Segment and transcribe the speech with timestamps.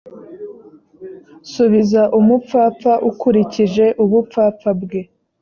[1.51, 5.01] subiza umupfapfa ukurikije ubupfapfa bwe